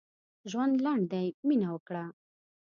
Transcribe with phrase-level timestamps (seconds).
[0.51, 2.05] ژوند لنډ دی؛ مينه وکړه.